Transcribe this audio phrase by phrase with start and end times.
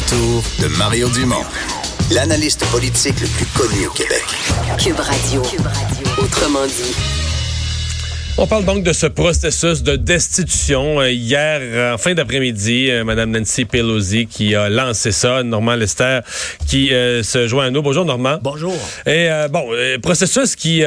[0.00, 1.44] Le retour de Mario Dumont,
[2.10, 4.22] l'analyste politique le plus connu au Québec.
[4.78, 5.42] Cube Radio.
[6.16, 6.94] Autrement dit.
[8.38, 11.00] On parle donc de ce processus de destitution.
[11.00, 15.42] Euh, hier, en fin d'après-midi, euh, Mme Nancy Pelosi qui a lancé ça.
[15.42, 16.20] Normand Lester
[16.66, 17.82] qui euh, se joint à nous.
[17.82, 18.38] Bonjour, Normand.
[18.40, 18.74] Bonjour.
[19.06, 19.66] Et bon,
[20.02, 20.82] processus qui,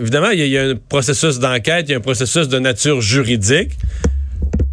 [0.00, 3.72] évidemment, il y, a un processus d'enquête, il y a un processus de nature juridique.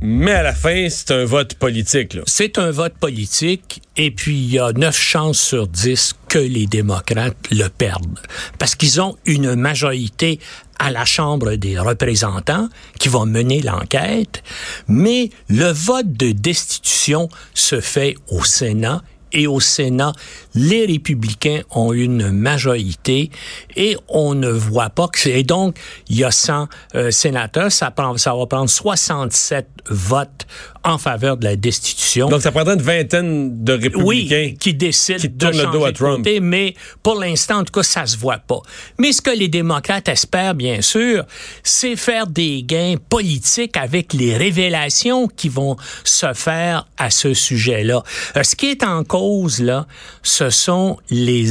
[0.04, 2.18] Mais à la fin, c'est un vote politique.
[2.26, 6.66] C'est un vote politique et puis il y a neuf chances sur dix que les
[6.66, 8.18] démocrates le perdent.
[8.58, 10.40] Parce qu'ils ont une majorité
[10.80, 14.42] à la Chambre des représentants qui vont mener l'enquête,
[14.88, 20.14] mais le vote de destitution se fait au Sénat et au Sénat,
[20.54, 23.32] les républicains ont une majorité
[23.76, 25.40] et on ne voit pas que c'est...
[25.40, 25.78] Et donc,
[26.10, 30.46] il y a 100 euh, sénateurs, ça, prend, ça va prendre 67 votes
[30.84, 32.28] en faveur de la destitution.
[32.30, 35.86] Donc, ça prendrait une vingtaine de républicains oui, qui décident qui de changer le dos
[35.86, 36.18] à Trump.
[36.18, 38.60] Côté, mais pour l'instant, en tout cas, ça se voit pas.
[38.98, 41.26] Mais ce que les démocrates espèrent, bien sûr,
[41.64, 48.04] c'est faire des gains politiques avec les révélations qui vont se faire à ce sujet-là.
[48.36, 49.86] Euh, ce qui est en cause, là,
[50.24, 51.46] ce sont les,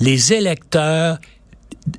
[0.00, 1.18] les électeurs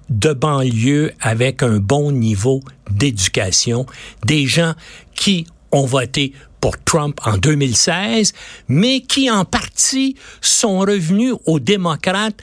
[0.09, 2.61] de banlieue avec un bon niveau
[2.91, 3.85] d'éducation,
[4.25, 4.73] des gens
[5.15, 8.33] qui ont voté pour Trump en 2016,
[8.67, 12.41] mais qui en partie sont revenus aux démocrates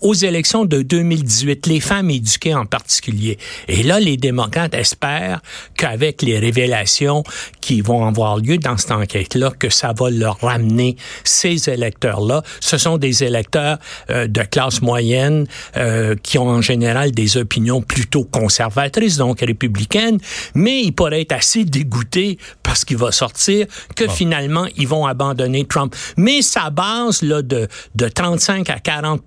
[0.00, 3.38] aux élections de 2018, les femmes éduquées en particulier.
[3.68, 5.40] Et là, les démocrates espèrent
[5.76, 7.22] qu'avec les révélations
[7.60, 12.42] qui vont avoir lieu dans cette enquête-là, que ça va leur ramener ces électeurs-là.
[12.60, 13.78] Ce sont des électeurs
[14.10, 15.46] euh, de classe moyenne
[15.76, 20.18] euh, qui ont en général des opinions plutôt conservatrices, donc républicaines,
[20.54, 23.66] mais ils pourraient être assez dégoûtés parce qu'il va sortir
[23.96, 25.94] que finalement, ils vont abandonner Trump.
[26.16, 29.20] Mais sa base là, de, de 35 à 40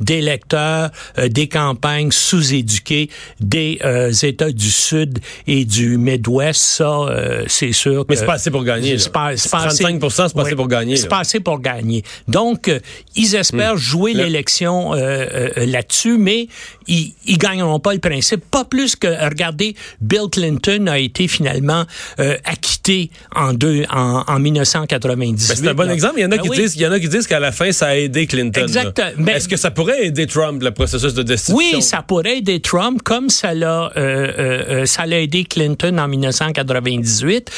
[0.00, 3.10] d'électeurs euh, des campagnes sous-éduquées
[3.40, 8.04] des euh, États du Sud et du Midwest, ça, euh, c'est sûr.
[8.08, 8.98] Mais c'est pas assez pour gagner.
[8.98, 10.96] C'est pas, 35 c'est pas assez pour gagner.
[10.96, 12.02] C'est pas assez pour gagner.
[12.28, 12.70] Donc,
[13.16, 13.78] ils espèrent hmm.
[13.78, 16.48] jouer l'élection là-dessus, mais
[16.86, 18.44] ils, ils gagneront pas le principe.
[18.50, 21.84] Pas plus que, regardez, Bill Clinton a été finalement
[22.44, 25.48] acquitté en, deux, en, en 1998.
[25.48, 26.14] Ben, c'est un bon exemple.
[26.18, 27.52] Il y en a ben qui disent, il y en a qui disent qu'à la
[27.52, 28.62] fin, ça a aidé Clinton.
[28.62, 29.26] Exactement.
[29.28, 31.56] Est-ce que ça pourrait aider Trump, le processus de destitution.
[31.76, 37.50] Oui, ça pourrait aider Trump, comme ça l'a, euh, euh, euh aidé Clinton en 1998.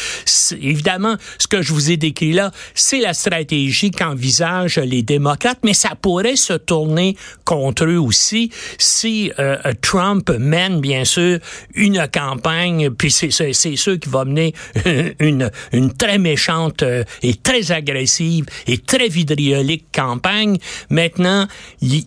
[0.60, 5.74] Évidemment, ce que je vous ai décrit là, c'est la stratégie qu'envisagent les démocrates, mais
[5.74, 11.38] ça pourrait se tourner contre eux aussi si euh, Trump mène, bien sûr,
[11.74, 14.54] une campagne, puis c'est, sûr qui va mener
[15.18, 20.58] une, une très méchante euh, et très agressive et très vidriolique campagne.
[20.90, 21.46] Maintenant,
[21.80, 22.03] il,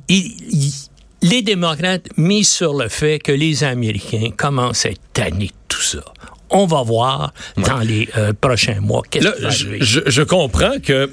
[1.21, 5.81] les démocrates misent sur le fait que les Américains commencent à être tannés de tout
[5.81, 6.03] ça.
[6.49, 11.11] On va voir dans les euh, prochains mois qu'est-ce qui va je, je, comprends que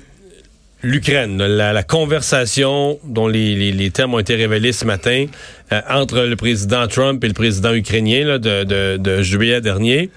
[0.83, 5.27] l'Ukraine, la, conversation dont les, termes ont été révélés ce matin
[5.73, 10.11] euh, entre le président Trump et le président ukrainien de, de juillet dernier,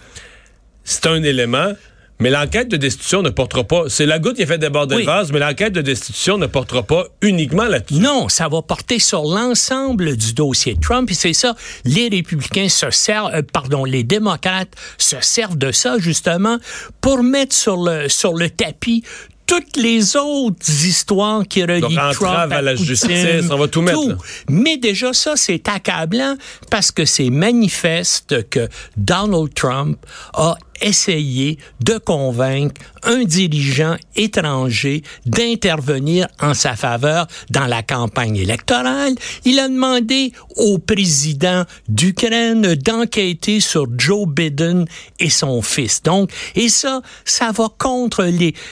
[0.83, 1.73] c'est un élément.
[2.19, 3.83] Mais l'enquête de destitution ne portera pas.
[3.89, 6.83] C'est la goutte qui a fait déborder le vase, mais l'enquête de destitution ne portera
[6.83, 8.00] pas uniquement là-dessus.
[8.00, 11.11] Non, ça va porter sur l'ensemble du dossier Trump.
[11.11, 15.97] Et c'est ça, les républicains se servent, euh, pardon, les démocrates se servent de ça
[16.00, 16.57] justement
[17.01, 19.03] pour mettre sur le sur le tapis
[19.47, 24.18] toutes les autres histoires qui relient Donc, Trump à, la justice, on va tout mettre.
[24.50, 26.36] Mais déjà ça, c'est accablant
[26.69, 29.97] parce que c'est manifeste que Donald Trump
[30.33, 39.13] a essayé de convaincre un dirigeant étranger d'intervenir en sa faveur dans la campagne électorale.
[39.45, 44.85] Il a demandé au président d'Ukraine d'enquêter sur Joe Biden
[45.19, 46.01] et son fils.
[46.03, 48.30] Donc, et ça, ça va contre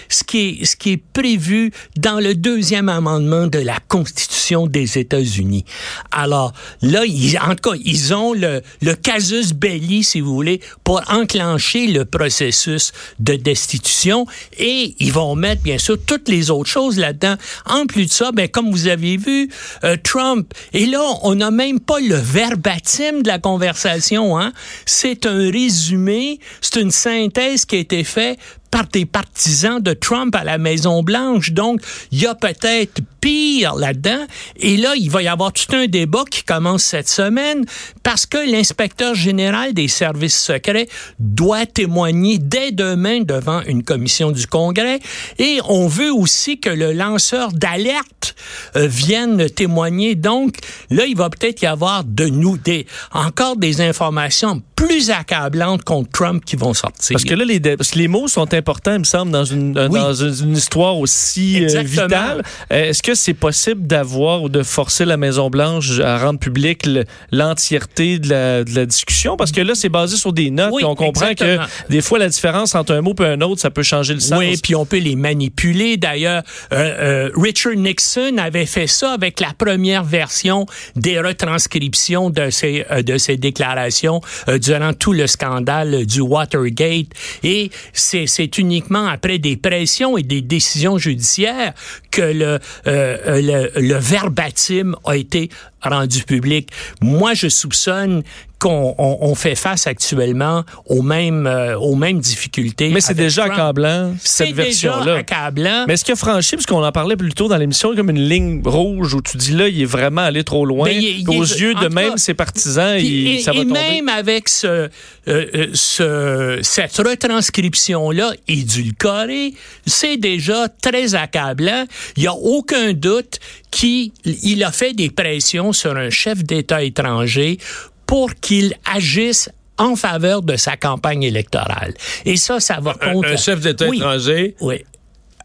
[0.10, 5.66] ce qui est, prévu dans le deuxième amendement de la Constitution des États-Unis.
[6.12, 6.52] Alors,
[6.82, 7.02] là,
[7.48, 12.06] en tout cas, ils ont le, le casus belli, si vous voulez, pour enclencher le
[12.06, 14.26] processus de destitution
[14.58, 17.36] et ils vont mettre, bien sûr, toutes les autres choses là-dedans.
[17.66, 19.50] En plus de ça, ben, comme vous avez vu,
[19.84, 24.52] euh, Trump, et là, on n'a même pas le verbatim de la conversation, hein.
[24.86, 28.38] C'est un résumé, c'est une synthèse qui a été faite
[28.72, 31.52] par des partisans de Trump à la Maison Blanche.
[31.52, 31.82] Donc,
[32.12, 34.28] il y a peut-être pire là-dedans.
[34.58, 37.66] Et là, il va y avoir tout un débat qui commence cette semaine
[38.04, 40.88] parce que l'inspecteur général des services secrets
[41.18, 45.00] doit témoigner dès demain devant une commission du Congrès.
[45.40, 48.36] Et on veut aussi que le lanceur d'alerte
[48.76, 50.14] euh, vienne témoigner.
[50.14, 50.58] Donc,
[50.92, 56.12] là, il va peut-être y avoir de nous des, encore des informations plus accablantes contre
[56.12, 57.14] Trump qui vont sortir.
[57.14, 59.74] Parce que là, les, parce que les mots sont important, il me semble, dans une,
[59.74, 62.44] dans une, histoire aussi euh, vitale.
[62.72, 66.88] Euh, est-ce que c'est possible d'avoir ou de forcer la Maison-Blanche à rendre public
[67.32, 69.38] l'entièreté de la, de la, discussion?
[69.38, 71.58] Parce que là, c'est basé sur des notes et on comprend que
[71.90, 74.38] des fois, la différence entre un mot et un autre, ça peut changer le sens.
[74.38, 75.98] Oui, puis on peut les manipuler.
[75.98, 80.66] D'ailleurs, euh, Richard Nixon avait fait ça avec la première version
[80.96, 84.22] des retranscriptions de ses, de ses déclarations
[84.62, 87.08] durant tout le scandale du Watergate.
[87.44, 91.74] Et c'est uniquement après des pressions et des décisions judiciaires
[92.12, 95.50] que le, euh, le, le verbatim a été
[95.90, 96.70] rendu public.
[97.02, 98.24] Moi, je soupçonne
[98.60, 102.90] qu'on on, fait face actuellement aux mêmes, euh, aux mêmes difficultés.
[102.90, 104.98] Mais c'est déjà accablant, cette version-là.
[104.98, 105.86] C'est déjà accablant.
[105.88, 108.30] Mais est-ce qu'il a franchi, parce qu'on en parlait plus tôt dans l'émission, comme une
[108.30, 110.90] ligne rouge où tu dis là, il est vraiment allé trop loin.
[110.90, 113.74] aux yeux de même ses partisans, il, ça va et tomber.
[113.74, 114.90] même avec ce, euh,
[115.28, 119.54] euh, ce, cette retranscription-là édulcorée,
[119.86, 121.86] c'est déjà très accablant.
[122.16, 123.40] Il n'y a aucun doute
[123.72, 127.60] qu'il a fait des pressions sur un chef d'État étranger
[128.06, 131.94] pour qu'il agisse en faveur de sa campagne électorale.
[132.26, 133.30] Et ça, ça va contre...
[133.30, 134.86] Un, chef d'État étranger oui.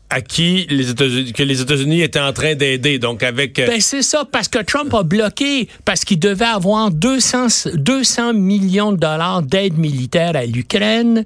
[0.09, 3.59] à qui les États-Unis, que les États-Unis étaient en train d'aider, donc avec...
[3.59, 8.35] Euh, ben c'est ça, parce que Trump a bloqué, parce qu'il devait avoir 200, 200
[8.35, 11.25] millions de dollars d'aide militaire à l'Ukraine.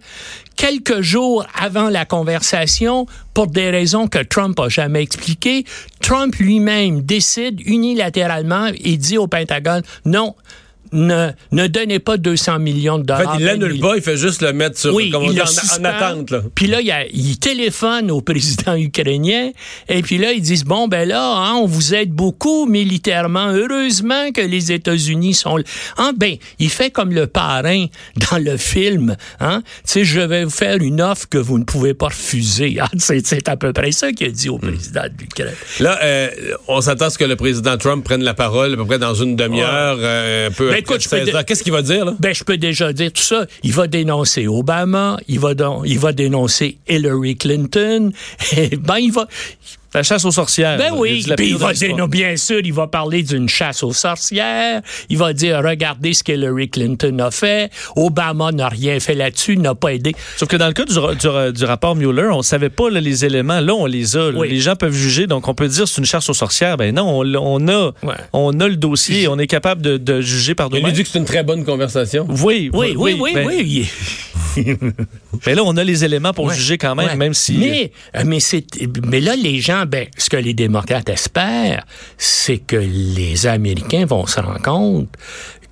[0.56, 5.64] Quelques jours avant la conversation, pour des raisons que Trump a jamais expliquées,
[6.00, 10.34] Trump lui-même décide unilatéralement et dit au Pentagone, non,
[10.94, 13.29] ne, ne donnez pas 200 millions de dollars.
[13.29, 15.85] En fait, il l'annule pas, il fait juste le mettre sur, oui, dit, en, en,
[15.85, 16.31] attente.
[16.31, 16.43] Là.
[16.55, 19.50] Puis là, il, a, il, téléphone au président ukrainien
[19.88, 23.49] et puis là, ils disent, bon, ben là, hein, on vous aide beaucoup militairement.
[23.49, 25.58] Heureusement que les États-Unis sont...
[25.99, 27.87] Hein, ben, il fait comme le parrain
[28.31, 29.17] dans le film.
[29.40, 29.62] Hein?
[29.85, 32.79] Tu sais, je vais vous faire une offre que vous ne pouvez pas refuser.
[32.85, 35.55] Ah, c'est à peu près ça qu'il a dit au président de l'Ukraine.
[35.81, 36.29] Là, euh,
[36.69, 39.14] on s'attend à ce que le président Trump prenne la parole à peu près dans
[39.14, 42.14] une demi-heure, euh, un peu ben, écoute, Qu'est-ce qu'il va dire, là?
[42.19, 43.46] Ben, je peux déjà dire tout ça.
[43.62, 45.52] Il va dénoncer Obama, il va,
[45.84, 48.12] il va dénoncer Hillary Clinton,
[48.56, 49.26] et ben, il va,
[49.94, 50.76] la chasse aux sorcières.
[50.76, 54.82] Ben oui, puis il va dire, bien sûr, il va parler d'une chasse aux sorcières.
[55.08, 57.70] Il va dire, regardez ce que Hillary Clinton a fait.
[57.96, 60.14] Obama n'a rien fait là-dessus, n'a pas aidé.
[60.37, 63.61] Sauf que dans le cas du, du, rapport Mueller, on savait pas là, les éléments.
[63.61, 64.31] Là, on les a.
[64.44, 66.76] Les gens peuvent juger, donc on peut dire c'est une chasse aux sorcières.
[66.76, 67.93] Ben non, on, on a,
[68.32, 70.87] on a le dossier, on est capable de, de juger par nous-mêmes.
[70.88, 72.26] Il dit que c'est une très bonne conversation.
[72.29, 73.88] Oui, oui, oui, oui, oui.
[74.56, 74.76] oui.
[75.46, 77.56] mais là, on a les éléments pour juger quand même, même si.
[77.58, 77.92] Mais,
[78.25, 78.38] mais,
[79.06, 81.85] mais là, les gens, ben, ce que les démocrates espèrent,
[82.18, 85.09] c'est que les Américains vont se rendre compte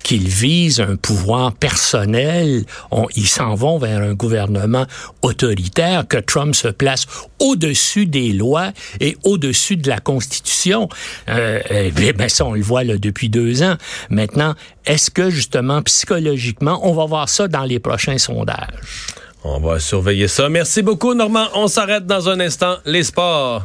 [0.03, 2.65] qu'ils visent un pouvoir personnel,
[3.15, 4.85] ils s'en vont vers un gouvernement
[5.21, 7.05] autoritaire, que Trump se place
[7.39, 10.89] au-dessus des lois et au-dessus de la Constitution.
[11.29, 13.75] Euh, ben ça, on le voit là, depuis deux ans.
[14.09, 18.67] Maintenant, est-ce que justement, psychologiquement, on va voir ça dans les prochains sondages?
[19.43, 20.47] On va surveiller ça.
[20.49, 21.47] Merci beaucoup, Normand.
[21.55, 22.77] On s'arrête dans un instant.
[22.85, 23.63] Les sports.